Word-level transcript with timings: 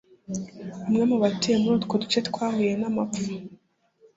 Bamwe 0.81 1.03
mu 1.09 1.17
batuye 1.23 1.55
muri 1.61 1.73
utwo 1.79 1.95
duce 2.03 2.19
twahuye 2.27 2.73
n’amapfa 2.81 3.29